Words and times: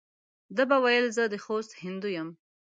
ده 0.55 0.63
به 0.69 0.77
ویل 0.83 1.05
زه 1.17 1.23
د 1.33 1.35
خوست 1.43 1.71
هندو 1.81 2.09
یم. 2.17 2.29